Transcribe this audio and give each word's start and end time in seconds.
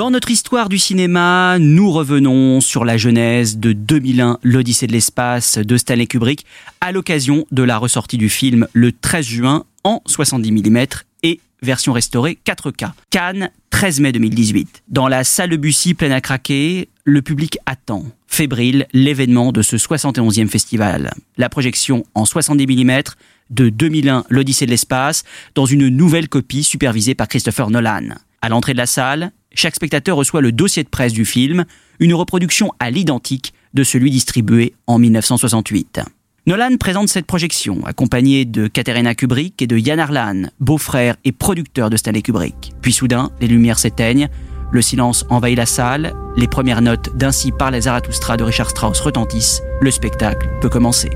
Dans 0.00 0.10
notre 0.10 0.30
histoire 0.30 0.70
du 0.70 0.78
cinéma, 0.78 1.58
nous 1.60 1.90
revenons 1.90 2.62
sur 2.62 2.86
la 2.86 2.96
genèse 2.96 3.58
de 3.58 3.74
2001, 3.74 4.38
l'Odyssée 4.42 4.86
de 4.86 4.92
l'espace 4.92 5.58
de 5.58 5.76
Stanley 5.76 6.06
Kubrick, 6.06 6.46
à 6.80 6.90
l'occasion 6.90 7.44
de 7.50 7.62
la 7.62 7.76
ressortie 7.76 8.16
du 8.16 8.30
film 8.30 8.66
le 8.72 8.92
13 8.92 9.26
juin 9.26 9.64
en 9.84 10.00
70 10.06 10.52
mm 10.52 10.86
et 11.22 11.40
version 11.60 11.92
restaurée 11.92 12.38
4K. 12.46 12.92
Cannes, 13.10 13.50
13 13.68 14.00
mai 14.00 14.12
2018. 14.12 14.84
Dans 14.88 15.06
la 15.06 15.22
salle 15.22 15.54
Bussy 15.58 15.92
pleine 15.92 16.12
à 16.12 16.22
craquer, 16.22 16.88
le 17.04 17.20
public 17.20 17.58
attend, 17.66 18.06
fébrile, 18.26 18.86
l'événement 18.94 19.52
de 19.52 19.60
ce 19.60 19.76
71e 19.76 20.48
festival. 20.48 21.12
La 21.36 21.50
projection 21.50 22.06
en 22.14 22.24
70 22.24 22.66
mm 22.66 23.02
de 23.50 23.68
2001, 23.68 24.24
l'Odyssée 24.30 24.64
de 24.64 24.70
l'espace, 24.70 25.24
dans 25.54 25.66
une 25.66 25.88
nouvelle 25.88 26.30
copie 26.30 26.64
supervisée 26.64 27.14
par 27.14 27.28
Christopher 27.28 27.68
Nolan. 27.68 28.14
À 28.40 28.48
l'entrée 28.48 28.72
de 28.72 28.78
la 28.78 28.86
salle, 28.86 29.32
chaque 29.54 29.74
spectateur 29.74 30.16
reçoit 30.16 30.40
le 30.40 30.52
dossier 30.52 30.82
de 30.84 30.88
presse 30.88 31.12
du 31.12 31.24
film, 31.24 31.64
une 31.98 32.14
reproduction 32.14 32.72
à 32.78 32.90
l'identique 32.90 33.52
de 33.74 33.84
celui 33.84 34.10
distribué 34.10 34.74
en 34.86 34.98
1968. 34.98 36.00
Nolan 36.46 36.76
présente 36.78 37.08
cette 37.08 37.26
projection, 37.26 37.84
accompagné 37.84 38.44
de 38.44 38.66
Katerina 38.66 39.14
Kubrick 39.14 39.60
et 39.60 39.66
de 39.66 39.76
Yann 39.76 40.00
Arlan, 40.00 40.44
beau-frère 40.58 41.16
et 41.24 41.32
producteur 41.32 41.90
de 41.90 41.96
Stanley 41.96 42.22
Kubrick. 42.22 42.72
Puis 42.80 42.92
soudain, 42.92 43.30
les 43.40 43.46
lumières 43.46 43.78
s'éteignent, 43.78 44.28
le 44.72 44.82
silence 44.82 45.26
envahit 45.28 45.56
la 45.56 45.66
salle, 45.66 46.14
les 46.36 46.48
premières 46.48 46.80
notes 46.80 47.16
d'Ainsi 47.16 47.52
par 47.52 47.70
les 47.70 47.82
Zarathustra 47.82 48.36
de 48.36 48.44
Richard 48.44 48.70
Strauss 48.70 49.00
retentissent, 49.00 49.62
le 49.80 49.90
spectacle 49.90 50.48
peut 50.60 50.68
commencer. 50.68 51.10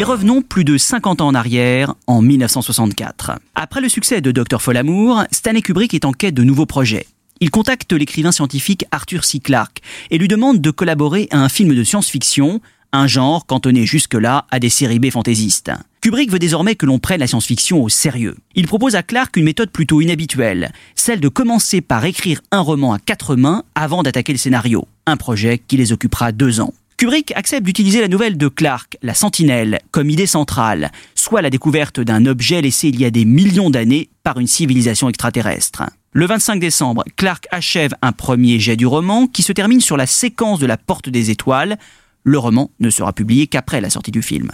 Mais 0.00 0.04
revenons 0.04 0.40
plus 0.40 0.64
de 0.64 0.78
50 0.78 1.20
ans 1.20 1.26
en 1.26 1.34
arrière, 1.34 1.94
en 2.06 2.22
1964. 2.22 3.32
Après 3.54 3.82
le 3.82 3.90
succès 3.90 4.22
de 4.22 4.32
Dr. 4.32 4.62
Folamour, 4.62 5.24
Stanley 5.30 5.60
Kubrick 5.60 5.92
est 5.92 6.06
en 6.06 6.12
quête 6.12 6.32
de 6.32 6.42
nouveaux 6.42 6.64
projets. 6.64 7.06
Il 7.40 7.50
contacte 7.50 7.92
l'écrivain 7.92 8.32
scientifique 8.32 8.86
Arthur 8.92 9.24
C. 9.24 9.40
Clarke 9.40 9.82
et 10.10 10.16
lui 10.16 10.26
demande 10.26 10.62
de 10.62 10.70
collaborer 10.70 11.28
à 11.30 11.40
un 11.40 11.50
film 11.50 11.74
de 11.74 11.84
science-fiction, 11.84 12.62
un 12.94 13.06
genre 13.06 13.44
cantonné 13.44 13.84
jusque-là 13.84 14.46
à 14.50 14.58
des 14.58 14.70
séries 14.70 15.00
B 15.00 15.10
fantaisistes. 15.10 15.70
Kubrick 16.00 16.30
veut 16.30 16.38
désormais 16.38 16.76
que 16.76 16.86
l'on 16.86 16.98
prenne 16.98 17.20
la 17.20 17.26
science-fiction 17.26 17.84
au 17.84 17.90
sérieux. 17.90 18.38
Il 18.54 18.66
propose 18.66 18.94
à 18.94 19.02
Clarke 19.02 19.36
une 19.36 19.44
méthode 19.44 19.70
plutôt 19.70 20.00
inhabituelle, 20.00 20.72
celle 20.94 21.20
de 21.20 21.28
commencer 21.28 21.82
par 21.82 22.06
écrire 22.06 22.40
un 22.52 22.60
roman 22.60 22.94
à 22.94 22.98
quatre 22.98 23.36
mains 23.36 23.64
avant 23.74 24.02
d'attaquer 24.02 24.32
le 24.32 24.38
scénario, 24.38 24.88
un 25.04 25.18
projet 25.18 25.58
qui 25.58 25.76
les 25.76 25.92
occupera 25.92 26.32
deux 26.32 26.60
ans. 26.60 26.72
Kubrick 27.00 27.32
accepte 27.34 27.64
d'utiliser 27.64 28.02
la 28.02 28.08
nouvelle 28.08 28.36
de 28.36 28.48
Clark, 28.48 28.98
la 29.00 29.14
Sentinelle, 29.14 29.80
comme 29.90 30.10
idée 30.10 30.26
centrale, 30.26 30.92
soit 31.14 31.40
la 31.40 31.48
découverte 31.48 31.98
d'un 31.98 32.26
objet 32.26 32.60
laissé 32.60 32.88
il 32.88 33.00
y 33.00 33.06
a 33.06 33.10
des 33.10 33.24
millions 33.24 33.70
d'années 33.70 34.10
par 34.22 34.38
une 34.38 34.46
civilisation 34.46 35.08
extraterrestre. 35.08 35.84
Le 36.12 36.26
25 36.26 36.60
décembre, 36.60 37.02
Clark 37.16 37.46
achève 37.50 37.94
un 38.02 38.12
premier 38.12 38.60
jet 38.60 38.76
du 38.76 38.84
roman 38.84 39.28
qui 39.28 39.42
se 39.42 39.54
termine 39.54 39.80
sur 39.80 39.96
la 39.96 40.04
séquence 40.04 40.58
de 40.58 40.66
la 40.66 40.76
Porte 40.76 41.08
des 41.08 41.30
Étoiles. 41.30 41.78
Le 42.22 42.36
roman 42.36 42.70
ne 42.80 42.90
sera 42.90 43.14
publié 43.14 43.46
qu'après 43.46 43.80
la 43.80 43.88
sortie 43.88 44.10
du 44.10 44.20
film. 44.20 44.50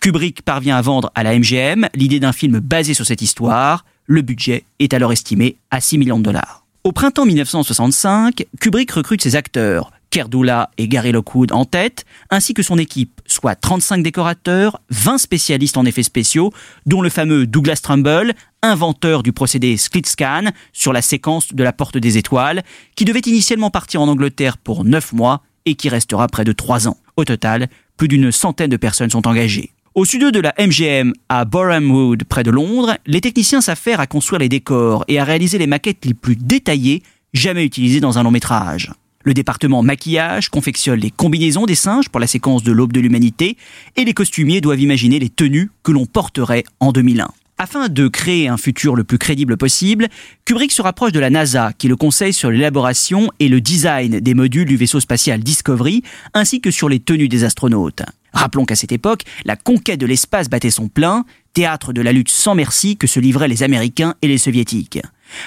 Kubrick 0.00 0.42
parvient 0.42 0.76
à 0.76 0.82
vendre 0.82 1.10
à 1.16 1.24
la 1.24 1.36
MGM 1.36 1.88
l'idée 1.94 2.20
d'un 2.20 2.32
film 2.32 2.60
basé 2.60 2.94
sur 2.94 3.04
cette 3.04 3.20
histoire. 3.20 3.84
Le 4.06 4.22
budget 4.22 4.62
est 4.78 4.94
alors 4.94 5.10
estimé 5.10 5.56
à 5.72 5.80
6 5.80 5.98
millions 5.98 6.20
de 6.20 6.24
dollars. 6.24 6.64
Au 6.84 6.92
printemps 6.92 7.26
1965, 7.26 8.46
Kubrick 8.60 8.92
recrute 8.92 9.22
ses 9.22 9.34
acteurs, 9.34 9.90
Kerdula 10.10 10.70
et 10.76 10.88
Gary 10.88 11.12
Lockwood 11.12 11.52
en 11.52 11.64
tête, 11.64 12.04
ainsi 12.30 12.52
que 12.52 12.62
son 12.62 12.78
équipe, 12.78 13.20
soit 13.26 13.54
35 13.54 14.02
décorateurs, 14.02 14.80
20 14.90 15.18
spécialistes 15.18 15.76
en 15.76 15.84
effets 15.84 16.02
spéciaux, 16.02 16.52
dont 16.86 17.00
le 17.00 17.08
fameux 17.08 17.46
Douglas 17.46 17.80
Trumbull, 17.82 18.32
inventeur 18.62 19.22
du 19.22 19.32
procédé 19.32 19.76
split 19.76 20.02
scan 20.04 20.50
sur 20.72 20.92
la 20.92 21.02
séquence 21.02 21.54
de 21.54 21.62
la 21.62 21.72
Porte 21.72 21.96
des 21.96 22.18
Étoiles, 22.18 22.62
qui 22.96 23.04
devait 23.04 23.20
initialement 23.20 23.70
partir 23.70 24.02
en 24.02 24.08
Angleterre 24.08 24.58
pour 24.58 24.84
9 24.84 25.12
mois 25.12 25.42
et 25.64 25.74
qui 25.74 25.88
restera 25.88 26.26
près 26.26 26.44
de 26.44 26.52
3 26.52 26.88
ans. 26.88 26.96
Au 27.16 27.24
total, 27.24 27.68
plus 27.96 28.08
d'une 28.08 28.32
centaine 28.32 28.70
de 28.70 28.76
personnes 28.76 29.10
sont 29.10 29.26
engagées. 29.26 29.70
Au 29.94 30.04
studio 30.04 30.30
de 30.30 30.40
la 30.40 30.54
MGM 30.58 31.12
à 31.28 31.44
Boreham 31.44 31.90
Wood, 31.90 32.24
près 32.24 32.42
de 32.42 32.50
Londres, 32.50 32.96
les 33.06 33.20
techniciens 33.20 33.60
s'affairent 33.60 34.00
à 34.00 34.06
construire 34.06 34.38
les 34.38 34.48
décors 34.48 35.04
et 35.08 35.18
à 35.18 35.24
réaliser 35.24 35.58
les 35.58 35.66
maquettes 35.66 36.04
les 36.04 36.14
plus 36.14 36.36
détaillées 36.36 37.02
jamais 37.34 37.64
utilisées 37.64 38.00
dans 38.00 38.18
un 38.18 38.22
long 38.22 38.30
métrage. 38.30 38.92
Le 39.22 39.34
département 39.34 39.82
maquillage 39.82 40.48
confectionne 40.48 40.98
les 40.98 41.10
combinaisons 41.10 41.66
des 41.66 41.74
singes 41.74 42.08
pour 42.08 42.20
la 42.20 42.26
séquence 42.26 42.62
de 42.62 42.72
l'aube 42.72 42.94
de 42.94 43.00
l'humanité 43.00 43.58
et 43.96 44.04
les 44.06 44.14
costumiers 44.14 44.62
doivent 44.62 44.80
imaginer 44.80 45.18
les 45.18 45.28
tenues 45.28 45.70
que 45.82 45.92
l'on 45.92 46.06
porterait 46.06 46.64
en 46.80 46.90
2001. 46.90 47.28
Afin 47.58 47.90
de 47.90 48.08
créer 48.08 48.48
un 48.48 48.56
futur 48.56 48.96
le 48.96 49.04
plus 49.04 49.18
crédible 49.18 49.58
possible, 49.58 50.08
Kubrick 50.46 50.72
se 50.72 50.80
rapproche 50.80 51.12
de 51.12 51.20
la 51.20 51.28
NASA 51.28 51.74
qui 51.76 51.88
le 51.88 51.96
conseille 51.96 52.32
sur 52.32 52.50
l'élaboration 52.50 53.30
et 53.38 53.50
le 53.50 53.60
design 53.60 54.20
des 54.20 54.32
modules 54.32 54.66
du 54.66 54.78
vaisseau 54.78 55.00
spatial 55.00 55.40
Discovery 55.40 56.02
ainsi 56.32 56.62
que 56.62 56.70
sur 56.70 56.88
les 56.88 57.00
tenues 57.00 57.28
des 57.28 57.44
astronautes. 57.44 58.00
Rappelons 58.32 58.64
qu'à 58.64 58.76
cette 58.76 58.92
époque, 58.92 59.24
la 59.44 59.56
conquête 59.56 60.00
de 60.00 60.06
l'espace 60.06 60.48
battait 60.48 60.70
son 60.70 60.88
plein, 60.88 61.26
théâtre 61.52 61.92
de 61.92 62.00
la 62.00 62.12
lutte 62.12 62.30
sans 62.30 62.54
merci 62.54 62.96
que 62.96 63.06
se 63.06 63.20
livraient 63.20 63.48
les 63.48 63.62
Américains 63.62 64.14
et 64.22 64.28
les 64.28 64.38
Soviétiques. 64.38 65.00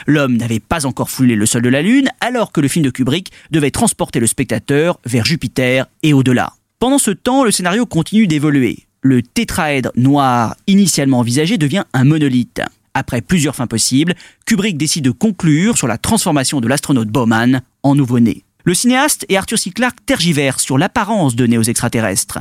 L'homme 0.07 0.37
n'avait 0.37 0.59
pas 0.59 0.85
encore 0.85 1.09
foulé 1.09 1.35
le 1.35 1.45
sol 1.45 1.61
de 1.61 1.69
la 1.69 1.81
Lune, 1.81 2.09
alors 2.21 2.51
que 2.51 2.61
le 2.61 2.67
film 2.67 2.85
de 2.85 2.89
Kubrick 2.89 3.31
devait 3.51 3.71
transporter 3.71 4.19
le 4.19 4.27
spectateur 4.27 4.99
vers 5.05 5.25
Jupiter 5.25 5.87
et 6.03 6.13
au-delà. 6.13 6.53
Pendant 6.79 6.97
ce 6.97 7.11
temps, 7.11 7.43
le 7.43 7.51
scénario 7.51 7.85
continue 7.85 8.27
d'évoluer. 8.27 8.85
Le 9.01 9.21
tétraèdre 9.21 9.91
noir 9.95 10.55
initialement 10.67 11.19
envisagé 11.19 11.57
devient 11.57 11.83
un 11.93 12.03
monolithe. 12.03 12.61
Après 12.93 13.21
plusieurs 13.21 13.55
fins 13.55 13.67
possibles, 13.67 14.13
Kubrick 14.45 14.77
décide 14.77 15.05
de 15.05 15.11
conclure 15.11 15.77
sur 15.77 15.87
la 15.87 15.97
transformation 15.97 16.61
de 16.61 16.67
l'astronaute 16.67 17.09
Bowman 17.09 17.61
en 17.81 17.95
nouveau-né. 17.95 18.43
Le 18.65 18.73
cinéaste 18.73 19.25
et 19.29 19.37
Arthur 19.37 19.59
C. 19.59 19.71
Clarke 19.71 20.05
tergiversent 20.05 20.63
sur 20.63 20.77
l'apparence 20.77 21.35
de 21.35 21.45
néo 21.45 21.63
extraterrestres. 21.63 22.39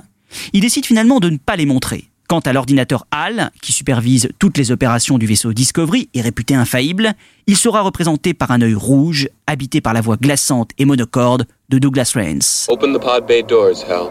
Il 0.53 0.61
décide 0.61 0.87
finalement 0.87 1.21
de 1.21 1.31
ne 1.31 1.37
pas 1.37 1.57
les 1.57 1.67
montrer. 1.67 2.12
Quant 2.33 2.41
à 2.41 2.55
l'ordinateur 2.55 3.05
HAL, 3.11 3.51
qui 3.61 3.73
supervise 3.73 4.31
toutes 4.39 4.57
les 4.57 4.73
opérations 4.73 5.19
du 5.19 5.27
vaisseau 5.27 5.53
Discovery 5.53 6.09
et 6.15 6.23
réputé 6.23 6.55
infaillible, 6.55 7.13
il 7.47 7.59
sera 7.59 7.83
représenté 7.83 8.33
par 8.33 8.53
un 8.53 8.63
œil 8.63 8.73
rouge, 8.73 9.29
habité 9.47 9.83
par 9.83 9.93
la 9.93 10.01
voix 10.01 10.17
glaçante 10.17 10.71
et 10.79 10.87
monocorde 10.87 11.45
de 11.69 11.79
Douglas 11.79 12.13
Rains. 12.15 12.71
Open 12.71 12.95
the 12.95 12.99
pod 12.99 13.27
bay 13.27 13.43
doors, 13.43 13.85
Hal. 13.87 14.11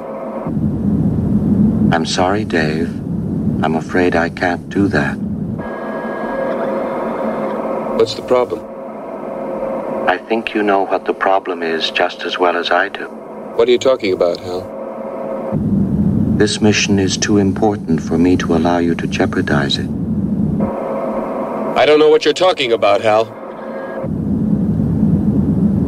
I'm 1.92 2.06
sorry, 2.06 2.45
Dave. 2.45 2.90
I'm 3.63 3.75
afraid 3.75 4.13
I 4.16 4.30
can't 4.30 4.69
do 4.69 4.88
that. 4.90 5.16
What's 7.98 8.13
the 8.13 8.22
problem? 8.28 8.60
I 10.07 10.19
think 10.30 10.54
you 10.54 10.62
know 10.62 10.86
what 10.86 11.06
the 11.06 11.13
problem 11.16 11.63
is 11.63 11.90
just 11.90 12.24
as 12.24 12.38
well 12.38 12.56
as 12.56 12.69
I 12.69 12.88
do. 12.90 13.07
What 13.56 13.68
are 13.68 13.72
you 13.72 13.80
talking 13.80 14.13
about, 14.13 14.38
Hal? 14.38 14.81
This 16.42 16.60
mission 16.60 16.98
is 16.98 17.18
too 17.18 17.38
important 17.38 18.02
for 18.02 18.18
me 18.18 18.36
to 18.38 18.56
allow 18.56 18.80
you 18.80 18.96
to 18.96 19.06
jeopardize 19.06 19.78
it. 19.78 19.88
I 21.78 21.86
don't 21.86 22.00
know 22.00 22.10
what 22.10 22.26
you're 22.26 22.34
talking 22.34 22.72
about, 22.72 23.02
Hal. 23.02 23.28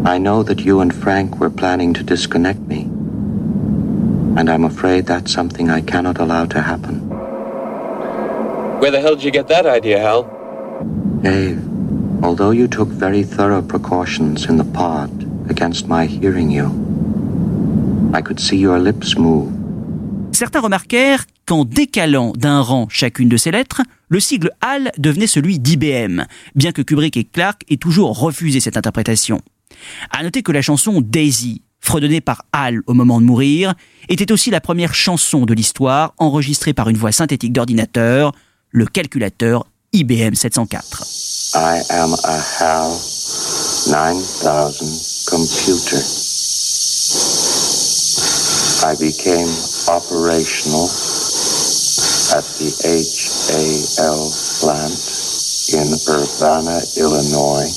I 0.06 0.20
know 0.20 0.44
that 0.44 0.60
you 0.60 0.82
and 0.82 0.94
Frank 0.94 1.40
were 1.40 1.50
planning 1.50 1.92
to 1.96 2.04
disconnect 2.04 2.60
me. 2.60 2.82
And 4.38 4.48
I'm 4.48 4.64
afraid 4.64 5.08
that's 5.08 5.34
something 5.34 5.72
I 5.72 5.82
cannot 5.82 6.20
allow 6.20 6.46
to 6.46 6.62
happen. 6.62 7.00
Where 8.80 8.92
the 8.92 9.02
hell 9.02 9.16
did 9.16 9.24
you 9.24 9.32
get 9.32 9.48
that 9.48 9.66
idea, 9.66 9.98
Hal? 9.98 10.26
Dave, 11.24 11.68
although 12.24 12.52
you 12.52 12.68
took 12.68 12.90
very 12.90 13.24
thorough 13.24 13.64
precautions 13.64 14.46
in 14.46 14.58
the 14.58 14.66
pod 14.66 15.10
against 15.50 15.88
my 15.88 16.06
hearing 16.06 16.52
you, 16.52 16.68
I 18.14 18.22
could 18.22 18.40
see 18.40 18.58
your 18.58 18.78
lips 18.78 19.18
move. 19.18 19.63
Certains 20.34 20.62
remarquèrent 20.62 21.26
qu'en 21.46 21.64
décalant 21.64 22.34
d'un 22.36 22.62
rang 22.62 22.88
chacune 22.90 23.30
de 23.30 23.38
ces 23.38 23.52
lettres, 23.52 23.82
le 24.10 24.20
sigle 24.20 24.52
HAL 24.62 24.92
devenait 24.98 25.28
celui 25.28 25.60
d'IBM, 25.60 26.24
bien 26.56 26.72
que 26.72 26.82
Kubrick 26.82 27.16
et 27.18 27.24
Clark 27.24 27.64
aient 27.70 27.78
toujours 27.78 28.18
refusé 28.18 28.60
cette 28.60 28.76
interprétation. 28.76 29.42
À 30.10 30.24
noter 30.24 30.42
que 30.42 30.52
la 30.52 30.64
chanson 30.64 31.02
Daisy, 31.02 31.62
fredonnée 31.80 32.20
par 32.20 32.46
Hal 32.52 32.82
au 32.88 32.96
moment 32.96 33.22
de 33.22 33.26
mourir, 33.26 33.76
était 34.10 34.32
aussi 34.32 34.50
la 34.50 34.60
première 34.60 34.96
chanson 34.96 35.46
de 35.46 35.54
l'histoire 35.54 36.16
enregistrée 36.18 36.74
par 36.74 36.90
une 36.90 36.98
voix 36.98 37.12
synthétique 37.12 37.54
d'ordinateur, 37.54 38.34
le 38.72 38.88
calculateur 38.88 39.68
IBM 39.94 40.34
704. 40.34 41.04
I 41.56 41.82
am 41.92 42.16
a 42.24 42.42
HAL 42.60 42.90
9000 43.88 45.30
computer. 45.30 46.02
I 48.86 48.96
became 49.00 49.73
operational 49.90 50.88
at 52.36 52.46
the 52.58 52.72
HAL 52.84 54.32
plant 54.60 54.96
in 55.76 55.94
Urbana, 56.08 56.82
Illinois 56.96 57.72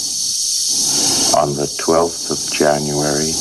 on 1.36 1.54
the 1.54 1.66
12th 1.66 2.30
of 2.30 2.38
January 2.52 3.32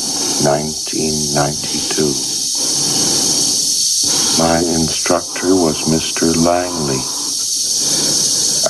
1992. 0.44 2.06
My 4.42 4.60
instructor 4.76 5.56
was 5.56 5.86
Mr. 5.88 6.28
Langley, 6.46 7.00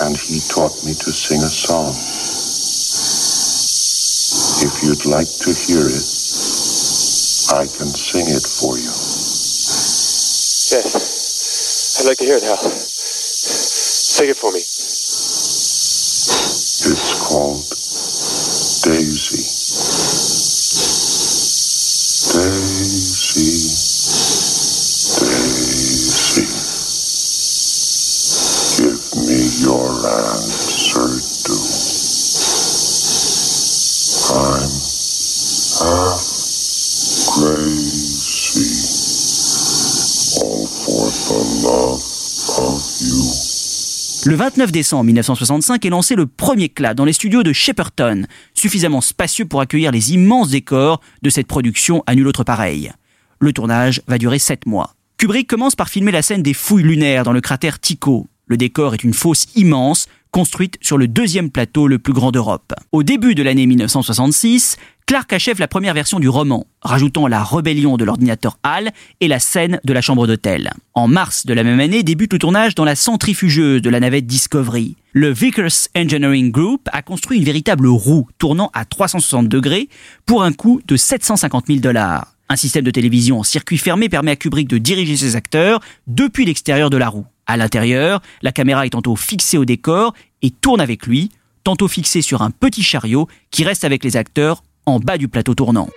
and 0.06 0.18
he 0.18 0.40
taught 0.50 0.84
me 0.84 0.94
to 0.94 1.12
sing 1.12 1.42
a 1.42 1.50
song. 1.50 1.96
If 4.62 4.84
you'd 4.84 5.06
like 5.06 5.32
to 5.40 5.54
hear 5.54 5.88
it, 5.88 6.06
I 7.54 7.68
can 7.68 7.88
sing 7.88 8.28
it 8.28 8.46
for 8.46 8.78
you. 8.78 9.15
Yes. 10.72 12.00
I'd 12.00 12.08
like 12.08 12.18
to 12.18 12.26
hear 12.26 12.38
it, 12.38 12.44
Hal. 12.44 12.58
Sing 12.58 14.30
it 14.30 14.38
for 14.38 14.52
me. 14.52 14.66
Le 44.28 44.36
29 44.36 44.72
décembre 44.72 45.04
1965 45.04 45.86
est 45.86 45.90
lancé 45.92 46.16
le 46.16 46.26
premier 46.26 46.68
clap 46.68 46.98
dans 46.98 47.06
les 47.06 47.14
studios 47.14 47.44
de 47.44 47.54
Shepperton, 47.54 48.26
suffisamment 48.56 49.02
spacieux 49.02 49.46
pour 49.46 49.62
accueillir 49.62 49.92
les 49.92 50.14
immenses 50.14 50.50
décors 50.50 51.00
de 51.22 51.30
cette 51.30 51.46
production 51.46 52.02
à 52.08 52.16
nul 52.16 52.28
autre 52.28 52.44
pareil. 52.44 52.92
Le 53.40 53.54
tournage 53.54 54.02
va 54.08 54.18
durer 54.18 54.40
7 54.40 54.66
mois. 54.66 54.96
Kubrick 55.18 55.48
commence 55.48 55.76
par 55.76 55.90
filmer 55.90 56.12
la 56.12 56.24
scène 56.24 56.42
des 56.42 56.56
fouilles 56.56 56.82
lunaires 56.82 57.24
dans 57.24 57.34
le 57.34 57.42
cratère 57.42 57.80
Tycho. 57.80 58.26
Le 58.48 58.58
décor 58.58 58.96
est 58.96 59.04
une 59.04 59.14
fosse 59.14 59.46
immense, 59.56 60.08
construite 60.36 60.78
sur 60.82 60.98
le 60.98 61.08
deuxième 61.08 61.50
plateau 61.50 61.88
le 61.88 61.98
plus 61.98 62.12
grand 62.12 62.34
d'Europe. 62.34 62.74
Au 62.92 63.04
début 63.04 63.36
de 63.36 63.42
l'année 63.42 63.66
1966, 63.68 64.76
Clark 65.06 65.32
achève 65.32 65.62
la 65.62 65.70
première 65.70 65.94
version 65.94 66.20
du 66.20 66.28
roman, 66.28 66.68
rajoutant 66.82 67.28
la 67.28 67.42
rébellion 67.42 67.96
de 67.96 68.04
l'ordinateur 68.04 68.60
HAL 68.62 68.92
et 69.22 69.30
la 69.30 69.40
scène 69.40 69.80
de 69.86 69.94
la 69.94 70.02
chambre 70.02 70.28
d'hôtel. 70.28 70.74
En 70.94 71.08
mars 71.08 71.46
de 71.46 71.54
la 71.54 71.64
même 71.64 71.80
année 71.80 72.04
débute 72.04 72.34
le 72.34 72.40
tournage 72.40 72.76
dans 72.76 72.84
la 72.84 72.98
centrifugeuse 72.98 73.82
de 73.82 73.90
la 73.90 74.02
navette 74.02 74.28
Discovery. 74.28 74.98
Le 75.14 75.32
Vickers 75.32 75.88
Engineering 75.96 76.52
Group 76.52 76.90
a 76.92 77.02
construit 77.02 77.38
une 77.38 77.46
véritable 77.46 77.88
roue 77.88 78.28
tournant 78.38 78.72
à 78.74 78.84
360 78.84 79.48
degrés 79.48 79.88
pour 80.26 80.44
un 80.44 80.52
coût 80.52 80.82
de 80.86 80.98
750 80.98 81.68
000 81.68 81.80
dollars. 81.80 82.36
Un 82.50 82.58
système 82.58 82.84
de 82.84 82.92
télévision 82.92 83.40
en 83.40 83.44
circuit 83.44 83.78
fermé 83.78 84.10
permet 84.10 84.32
à 84.32 84.36
Kubrick 84.36 84.68
de 84.68 84.80
diriger 84.80 85.16
ses 85.16 85.38
acteurs 85.38 85.80
depuis 86.08 86.44
l'extérieur 86.44 86.90
de 86.90 86.98
la 86.98 87.08
roue. 87.08 87.26
À 87.48 87.58
l'intérieur, 87.58 88.22
la 88.42 88.52
caméra 88.52 88.86
est 88.86 88.92
tantôt 88.92 89.16
fixée 89.16 89.58
au 89.58 89.66
décor 89.66 90.14
et 90.42 90.50
tourne 90.50 90.82
avec 90.82 91.06
lui, 91.06 91.32
tantôt 91.64 91.88
fixée 91.88 92.22
sur 92.22 92.42
un 92.42 92.52
petit 92.52 92.84
chariot 92.84 93.28
qui 93.52 93.64
reste 93.64 93.84
avec 93.84 94.04
les 94.04 94.18
acteurs 94.18 94.64
en 94.86 95.00
bas 95.00 95.18
du 95.18 95.28
plateau 95.28 95.54
tournant. 95.56 95.90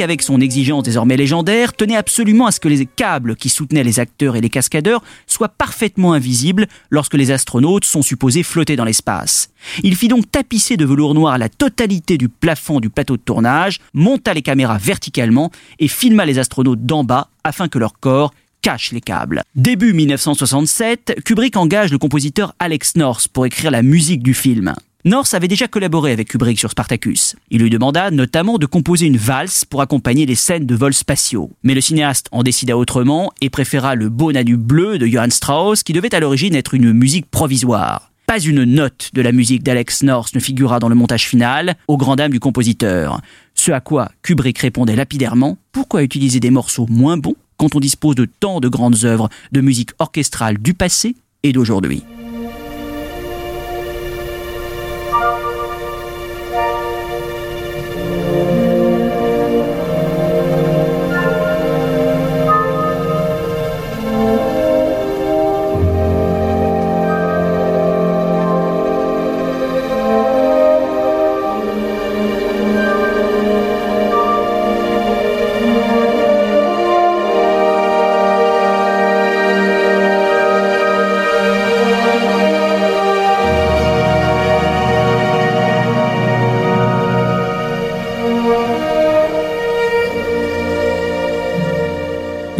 Avec 0.00 0.22
son 0.22 0.40
exigence 0.40 0.84
désormais 0.84 1.16
légendaire, 1.16 1.72
tenait 1.72 1.96
absolument 1.96 2.46
à 2.46 2.52
ce 2.52 2.60
que 2.60 2.68
les 2.68 2.86
câbles 2.86 3.34
qui 3.34 3.48
soutenaient 3.48 3.82
les 3.82 3.98
acteurs 3.98 4.36
et 4.36 4.40
les 4.40 4.48
cascadeurs 4.48 5.02
soient 5.26 5.48
parfaitement 5.48 6.12
invisibles 6.12 6.66
lorsque 6.90 7.14
les 7.14 7.32
astronautes 7.32 7.84
sont 7.84 8.02
supposés 8.02 8.44
flotter 8.44 8.76
dans 8.76 8.84
l'espace. 8.84 9.50
Il 9.82 9.96
fit 9.96 10.08
donc 10.08 10.30
tapisser 10.30 10.76
de 10.76 10.84
velours 10.84 11.14
noir 11.14 11.36
la 11.36 11.48
totalité 11.48 12.16
du 12.16 12.28
plafond 12.28 12.78
du 12.78 12.90
plateau 12.90 13.16
de 13.16 13.22
tournage, 13.22 13.80
monta 13.92 14.34
les 14.34 14.42
caméras 14.42 14.78
verticalement 14.78 15.50
et 15.80 15.88
filma 15.88 16.24
les 16.26 16.38
astronautes 16.38 16.86
d'en 16.86 17.02
bas 17.02 17.28
afin 17.42 17.68
que 17.68 17.78
leur 17.78 17.98
corps 17.98 18.32
cache 18.62 18.92
les 18.92 19.00
câbles. 19.00 19.42
Début 19.54 19.92
1967, 19.94 21.22
Kubrick 21.24 21.56
engage 21.56 21.90
le 21.90 21.98
compositeur 21.98 22.54
Alex 22.58 22.96
North 22.96 23.28
pour 23.28 23.46
écrire 23.46 23.70
la 23.70 23.82
musique 23.82 24.22
du 24.22 24.34
film. 24.34 24.74
North 25.04 25.32
avait 25.32 25.46
déjà 25.46 25.68
collaboré 25.68 26.10
avec 26.10 26.28
Kubrick 26.28 26.58
sur 26.58 26.72
Spartacus. 26.72 27.36
Il 27.50 27.62
lui 27.62 27.70
demanda 27.70 28.10
notamment 28.10 28.58
de 28.58 28.66
composer 28.66 29.06
une 29.06 29.16
valse 29.16 29.64
pour 29.64 29.80
accompagner 29.80 30.26
les 30.26 30.34
scènes 30.34 30.66
de 30.66 30.74
vols 30.74 30.92
spatiaux. 30.92 31.52
Mais 31.62 31.74
le 31.74 31.80
cinéaste 31.80 32.26
en 32.32 32.42
décida 32.42 32.76
autrement 32.76 33.30
et 33.40 33.48
préféra 33.48 33.94
le 33.94 34.08
Beau 34.08 34.32
Nanu 34.32 34.56
bleu 34.56 34.98
de 34.98 35.06
Johann 35.06 35.30
Strauss 35.30 35.84
qui 35.84 35.92
devait 35.92 36.12
à 36.16 36.18
l'origine 36.18 36.56
être 36.56 36.74
une 36.74 36.92
musique 36.92 37.30
provisoire. 37.30 38.10
Pas 38.26 38.40
une 38.40 38.64
note 38.64 39.10
de 39.12 39.22
la 39.22 39.30
musique 39.30 39.62
d'Alex 39.62 40.02
North 40.02 40.34
ne 40.34 40.40
figura 40.40 40.80
dans 40.80 40.88
le 40.88 40.96
montage 40.96 41.28
final, 41.28 41.76
au 41.86 41.96
grand 41.96 42.16
dam 42.16 42.32
du 42.32 42.40
compositeur. 42.40 43.20
Ce 43.54 43.70
à 43.70 43.80
quoi 43.80 44.10
Kubrick 44.22 44.58
répondait 44.58 44.96
lapidairement 44.96 45.58
Pourquoi 45.70 46.02
utiliser 46.02 46.40
des 46.40 46.50
morceaux 46.50 46.86
moins 46.90 47.16
bons 47.16 47.36
quand 47.56 47.76
on 47.76 47.80
dispose 47.80 48.16
de 48.16 48.24
tant 48.24 48.58
de 48.58 48.68
grandes 48.68 49.04
œuvres 49.04 49.28
de 49.52 49.60
musique 49.60 49.90
orchestrale 50.00 50.58
du 50.58 50.74
passé 50.74 51.14
et 51.44 51.52
d'aujourd'hui? 51.52 52.02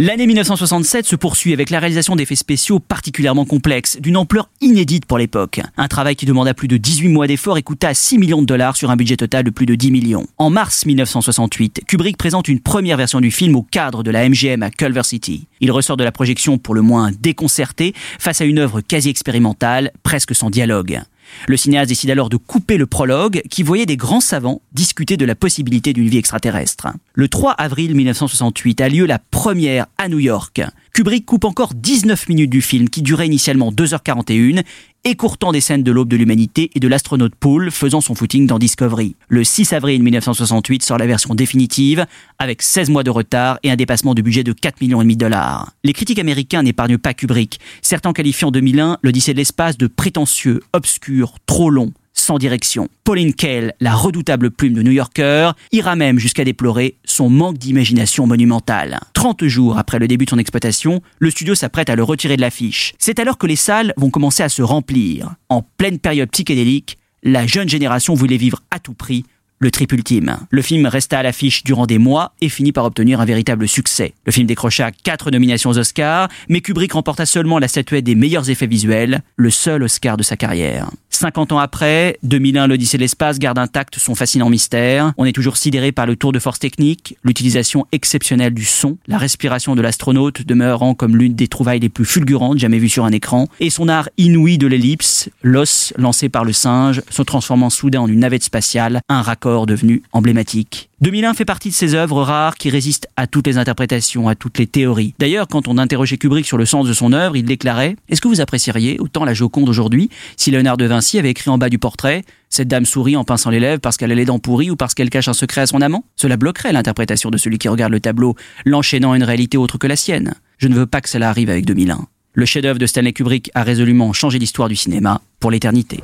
L'année 0.01 0.27
1967 0.27 1.05
se 1.05 1.17
poursuit 1.17 1.51
avec 1.51 1.69
la 1.69 1.81
réalisation 1.81 2.15
d'effets 2.15 2.37
spéciaux 2.37 2.79
particulièrement 2.79 3.43
complexes, 3.43 3.97
d'une 3.99 4.15
ampleur 4.15 4.49
inédite 4.61 5.05
pour 5.05 5.17
l'époque. 5.17 5.59
Un 5.75 5.89
travail 5.89 6.15
qui 6.15 6.25
demanda 6.25 6.53
plus 6.53 6.69
de 6.69 6.77
18 6.77 7.09
mois 7.09 7.27
d'efforts 7.27 7.57
et 7.57 7.63
coûta 7.63 7.93
6 7.93 8.17
millions 8.17 8.41
de 8.41 8.47
dollars 8.47 8.77
sur 8.77 8.91
un 8.91 8.95
budget 8.95 9.17
total 9.17 9.43
de 9.43 9.49
plus 9.49 9.65
de 9.65 9.75
10 9.75 9.91
millions. 9.91 10.25
En 10.37 10.49
mars 10.49 10.85
1968, 10.85 11.81
Kubrick 11.85 12.15
présente 12.15 12.47
une 12.47 12.61
première 12.61 12.95
version 12.95 13.19
du 13.19 13.29
film 13.29 13.57
au 13.57 13.61
cadre 13.61 14.01
de 14.01 14.09
la 14.09 14.29
MGM 14.29 14.63
à 14.63 14.69
Culver 14.69 15.03
City. 15.03 15.47
Il 15.59 15.69
ressort 15.69 15.97
de 15.97 16.05
la 16.05 16.13
projection 16.13 16.57
pour 16.57 16.75
le 16.75 16.81
moins 16.81 17.11
déconcerté 17.19 17.93
face 18.19 18.39
à 18.39 18.45
une 18.45 18.59
œuvre 18.59 18.79
quasi 18.79 19.09
expérimentale, 19.09 19.91
presque 20.03 20.33
sans 20.33 20.49
dialogue. 20.49 21.01
Le 21.47 21.57
cinéaste 21.57 21.89
décide 21.89 22.11
alors 22.11 22.29
de 22.29 22.37
couper 22.37 22.77
le 22.77 22.85
prologue 22.85 23.41
qui 23.49 23.63
voyait 23.63 23.85
des 23.85 23.97
grands 23.97 24.21
savants 24.21 24.61
discuter 24.73 25.17
de 25.17 25.25
la 25.25 25.35
possibilité 25.35 25.93
d'une 25.93 26.07
vie 26.07 26.17
extraterrestre. 26.17 26.87
Le 27.13 27.27
3 27.27 27.53
avril 27.53 27.95
1968 27.95 28.81
a 28.81 28.89
lieu 28.89 29.05
la 29.05 29.19
première 29.19 29.87
à 29.97 30.09
New 30.09 30.19
York. 30.19 30.61
Kubrick 30.99 31.25
coupe 31.25 31.45
encore 31.45 31.73
19 31.75 32.27
minutes 32.27 32.49
du 32.49 32.61
film 32.61 32.89
qui 32.89 33.01
durait 33.01 33.25
initialement 33.25 33.71
2h41 33.71 34.63
écourtant 35.05 35.53
des 35.53 35.61
scènes 35.61 35.81
de 35.81 35.93
l'aube 35.93 36.09
de 36.09 36.17
l'humanité 36.17 36.71
et 36.75 36.81
de 36.81 36.89
l'astronaute 36.89 37.35
Poole 37.35 37.71
faisant 37.71 38.01
son 38.01 38.15
footing 38.15 38.45
dans 38.47 38.59
Discovery. 38.59 39.15
Le 39.29 39.45
6 39.45 39.71
avril 39.71 40.03
1968 40.03 40.83
sort 40.83 40.97
la 40.97 41.07
version 41.07 41.35
définitive, 41.35 42.05
avec 42.37 42.61
16 42.61 42.89
mois 42.89 43.03
de 43.03 43.11
retard 43.11 43.59
et 43.63 43.71
un 43.71 43.77
dépassement 43.77 44.13
de 44.13 44.21
budget 44.21 44.43
de 44.43 44.51
4 44.51 44.81
millions 44.81 45.01
de 45.01 45.13
dollars. 45.13 45.71
Les 45.85 45.93
critiques 45.93 46.19
américains 46.19 46.63
n'épargnent 46.63 46.97
pas 46.97 47.13
Kubrick, 47.13 47.61
certains 47.81 48.11
qualifient 48.11 48.43
en 48.43 48.51
2001 48.51 48.97
l'Odyssée 49.01 49.31
de 49.31 49.37
l'espace 49.37 49.77
de 49.77 49.87
prétentieux, 49.87 50.59
obscur, 50.73 51.35
trop 51.45 51.69
long, 51.69 51.93
sans 52.19 52.37
direction. 52.37 52.89
Pauline 53.03 53.33
Kael, 53.33 53.73
la 53.79 53.95
redoutable 53.95 54.51
plume 54.51 54.73
de 54.73 54.83
New 54.83 54.91
Yorker, 54.91 55.51
ira 55.71 55.95
même 55.95 56.19
jusqu'à 56.19 56.43
déplorer 56.43 56.97
manque 57.27 57.57
d'imagination 57.57 58.25
monumentale. 58.25 59.01
30 59.13 59.45
jours 59.47 59.77
après 59.77 59.99
le 59.99 60.07
début 60.07 60.23
de 60.23 60.29
son 60.29 60.37
exploitation, 60.37 61.01
le 61.17 61.31
studio 61.31 61.55
s'apprête 61.55 61.89
à 61.89 61.97
le 61.97 62.03
retirer 62.03 62.37
de 62.37 62.41
l'affiche. 62.41 62.93
C'est 62.97 63.19
alors 63.19 63.37
que 63.37 63.47
les 63.47 63.57
salles 63.57 63.93
vont 63.97 64.09
commencer 64.09 64.43
à 64.43 64.47
se 64.47 64.61
remplir. 64.61 65.35
En 65.49 65.61
pleine 65.61 65.99
période 65.99 66.31
psychédélique, 66.31 66.97
la 67.23 67.45
jeune 67.45 67.67
génération 67.67 68.13
voulait 68.13 68.37
vivre 68.37 68.61
à 68.71 68.79
tout 68.79 68.93
prix 68.93 69.25
le 69.59 69.71
trip 69.71 69.91
ultime. 69.91 70.37
Le 70.49 70.61
film 70.61 70.85
resta 70.85 71.19
à 71.19 71.23
l'affiche 71.23 71.63
durant 71.63 71.85
des 71.85 71.97
mois 71.97 72.33
et 72.41 72.49
finit 72.49 72.71
par 72.71 72.85
obtenir 72.85 73.19
un 73.19 73.25
véritable 73.25 73.67
succès. 73.67 74.13
Le 74.25 74.31
film 74.31 74.47
décrocha 74.47 74.91
quatre 74.91 75.31
nominations 75.31 75.69
aux 75.69 75.77
Oscars, 75.77 76.29
mais 76.47 76.61
Kubrick 76.61 76.93
remporta 76.93 77.25
seulement 77.25 77.59
la 77.59 77.67
statuette 77.67 78.05
des 78.05 78.15
meilleurs 78.15 78.49
effets 78.49 78.67
visuels, 78.67 79.21
le 79.35 79.49
seul 79.49 79.83
Oscar 79.83 80.17
de 80.17 80.23
sa 80.23 80.37
carrière. 80.37 80.89
50 81.09 81.51
ans 81.51 81.59
après, 81.59 82.17
2001, 82.23 82.67
l'Odyssée 82.67 82.95
de 82.95 83.01
l'espace 83.01 83.39
garde 83.39 83.57
intact 83.57 83.97
son 83.97 84.15
fascinant 84.15 84.49
mystère. 84.49 85.11
On 85.17 85.25
est 85.25 85.33
toujours 85.33 85.57
sidéré 85.57 85.91
par 85.91 86.05
le 86.05 86.15
tour 86.15 86.31
de 86.31 86.39
force 86.39 86.59
technique, 86.59 87.17
l'utilisation 87.23 87.85
exceptionnelle 87.91 88.53
du 88.53 88.63
son, 88.63 88.97
la 89.07 89.17
respiration 89.17 89.75
de 89.75 89.81
l'astronaute 89.81 90.43
demeurant 90.43 90.93
comme 90.93 91.17
l'une 91.17 91.33
des 91.33 91.49
trouvailles 91.49 91.81
les 91.81 91.89
plus 91.89 92.05
fulgurantes 92.05 92.59
jamais 92.59 92.79
vues 92.79 92.87
sur 92.87 93.03
un 93.03 93.11
écran, 93.11 93.47
et 93.59 93.69
son 93.69 93.89
art 93.89 94.07
inouï 94.17 94.57
de 94.57 94.67
l'ellipse, 94.67 95.29
l'os 95.43 95.93
lancé 95.97 96.29
par 96.29 96.45
le 96.45 96.53
singe, 96.53 97.01
se 97.09 97.21
transformant 97.21 97.69
soudain 97.69 97.99
en 97.99 98.07
une 98.07 98.19
navette 98.19 98.43
spatiale, 98.43 99.01
un 99.09 99.21
raccord 99.21 99.48
devenu 99.65 100.03
emblématique. 100.11 100.89
2001 101.01 101.33
fait 101.33 101.45
partie 101.45 101.69
de 101.69 101.73
ces 101.73 101.95
œuvres 101.95 102.23
rares 102.23 102.55
qui 102.55 102.69
résistent 102.69 103.07
à 103.15 103.27
toutes 103.27 103.47
les 103.47 103.57
interprétations, 103.57 104.27
à 104.27 104.35
toutes 104.35 104.57
les 104.57 104.67
théories. 104.67 105.13
D'ailleurs, 105.19 105.47
quand 105.47 105.67
on 105.67 105.77
interrogeait 105.77 106.17
Kubrick 106.17 106.45
sur 106.45 106.57
le 106.57 106.65
sens 106.65 106.87
de 106.87 106.93
son 106.93 107.13
œuvre, 107.13 107.37
il 107.37 107.43
déclarait 107.43 107.95
Est-ce 108.09 108.21
que 108.21 108.27
vous 108.27 108.41
apprécieriez 108.41 108.99
autant 108.99 109.25
la 109.25 109.33
Joconde 109.33 109.69
aujourd'hui 109.69 110.09
si 110.37 110.51
Léonard 110.51 110.77
de 110.77 110.85
Vinci 110.85 111.17
avait 111.17 111.31
écrit 111.31 111.49
en 111.49 111.57
bas 111.57 111.69
du 111.69 111.79
portrait 111.79 112.23
Cette 112.49 112.67
dame 112.67 112.85
sourit 112.85 113.15
en 113.15 113.23
pinçant 113.23 113.49
les 113.49 113.59
lèvres 113.59 113.81
parce 113.81 113.97
qu'elle 113.97 114.11
a 114.11 114.15
les 114.15 114.25
dents 114.25 114.39
pourries 114.39 114.71
ou 114.71 114.75
parce 114.75 114.93
qu'elle 114.93 115.09
cache 115.09 115.27
un 115.27 115.33
secret 115.33 115.61
à 115.61 115.67
son 115.67 115.81
amant? 115.81 116.03
Cela 116.15 116.37
bloquerait 116.37 116.73
l'interprétation 116.73 117.29
de 117.29 117.37
celui 117.37 117.57
qui 117.57 117.69
regarde 117.69 117.91
le 117.91 117.99
tableau, 117.99 118.35
l'enchaînant 118.65 119.13
à 119.13 119.17
une 119.17 119.23
réalité 119.23 119.57
autre 119.57 119.77
que 119.77 119.87
la 119.87 119.95
sienne. 119.95 120.35
Je 120.57 120.67
ne 120.67 120.75
veux 120.75 120.85
pas 120.85 121.01
que 121.01 121.09
cela 121.09 121.29
arrive 121.29 121.49
avec 121.49 121.65
2001. 121.65 122.07
Le 122.33 122.45
chef-d'œuvre 122.45 122.79
de 122.79 122.85
Stanley 122.85 123.13
Kubrick 123.13 123.49
a 123.55 123.63
résolument 123.63 124.13
changé 124.13 124.37
l'histoire 124.37 124.69
du 124.69 124.75
cinéma 124.75 125.21
pour 125.39 125.51
l'éternité. 125.51 126.03